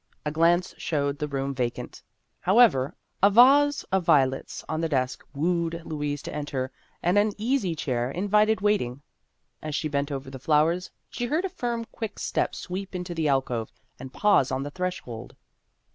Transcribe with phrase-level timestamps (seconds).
[0.25, 2.01] A glance showed the room vacant.
[2.39, 6.71] How ever, a vase of violets on the desk wooed Louise to enter,
[7.03, 9.03] and an easy chair invited waiting.
[9.61, 13.27] As she bent over the flowers, she heard a firm quick step sweep into the
[13.27, 15.35] alcove and pause on the threshold.